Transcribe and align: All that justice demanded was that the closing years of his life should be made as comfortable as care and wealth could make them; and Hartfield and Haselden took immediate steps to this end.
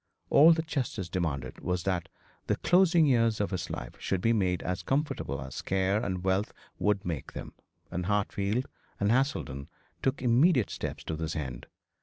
All 0.31 0.51
that 0.53 0.65
justice 0.65 1.09
demanded 1.09 1.59
was 1.59 1.83
that 1.83 2.09
the 2.47 2.55
closing 2.55 3.05
years 3.05 3.39
of 3.39 3.51
his 3.51 3.69
life 3.69 3.97
should 3.99 4.19
be 4.19 4.33
made 4.33 4.63
as 4.63 4.81
comfortable 4.81 5.39
as 5.39 5.61
care 5.61 6.03
and 6.03 6.23
wealth 6.23 6.53
could 6.79 7.05
make 7.05 7.33
them; 7.33 7.53
and 7.91 8.07
Hartfield 8.07 8.65
and 8.99 9.11
Haselden 9.11 9.67
took 10.01 10.23
immediate 10.23 10.71
steps 10.71 11.03
to 11.03 11.15
this 11.15 11.35
end. 11.35 11.67